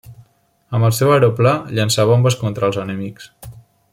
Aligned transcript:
Amb 0.77 0.87
el 0.87 0.95
seu 0.99 1.11
aeroplà 1.17 1.51
llença 1.79 2.07
bombes 2.13 2.39
contra 2.45 2.69
els 2.71 2.83
enemics. 2.87 3.31